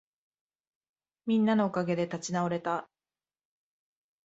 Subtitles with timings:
[1.27, 2.89] みんなのおかげで立ち直れた